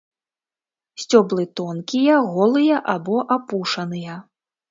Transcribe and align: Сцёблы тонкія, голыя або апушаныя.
Сцёблы 1.01 1.43
тонкія, 1.59 2.15
голыя 2.37 2.81
або 2.97 3.17
апушаныя. 3.39 4.19